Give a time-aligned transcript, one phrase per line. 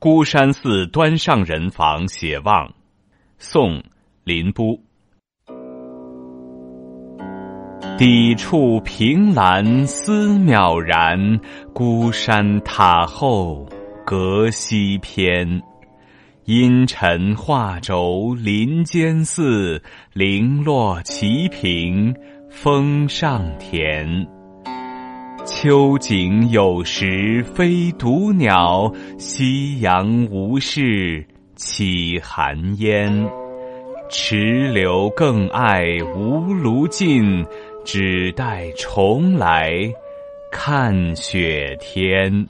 [0.00, 2.72] 孤山寺端上人房写望，
[3.36, 3.78] 宋·
[4.22, 4.78] 林逋。
[7.98, 11.40] 抵触凭栏思渺然，
[11.72, 13.68] 孤山塔后
[14.06, 15.60] 隔西偏。
[16.44, 22.14] 阴沉画轴林间寺，零落齐平
[22.48, 24.37] 风上田。
[25.46, 31.24] 秋景有时飞独鸟，夕阳无事
[31.56, 33.28] 起寒烟。
[34.10, 35.84] 池流更爱
[36.14, 37.44] 无庐尽，
[37.84, 39.72] 只待重来
[40.50, 42.46] 看雪天。